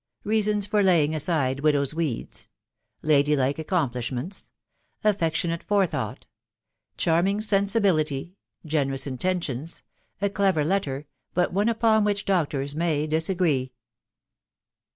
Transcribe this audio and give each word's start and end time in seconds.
REASONS 0.23 0.65
FOR 0.65 0.81
LAYING 0.81 1.13
ASIDE 1.13 1.59
WlDOW*S 1.61 1.93
WEEDS.— 1.93 2.49
LADY 3.13 3.35
LIKE 3.35 3.59
ACCOMPLISHMENTS.— 3.59 4.49
AFFECTIONATE 5.03 5.67
tfOKE 5.67 5.89
THOUGHT.— 5.91 6.25
CHARMING 6.97 7.39
SENSIBILITY. 7.41 8.33
'XHPWKftOCS 8.65 9.17
lNTEKTtON*. 9.19 9.83
A 10.23 10.29
CLBTBR 10.31 10.65
LETTER, 10.65 11.05
BUT 11.35 11.53
ONE 11.53 11.67
tfFOK 11.67 11.77
W*ICH 11.99 12.25
DOCTORS 12.25 12.73
JttfcY 12.73 13.09
DISAGREE. 13.09 13.73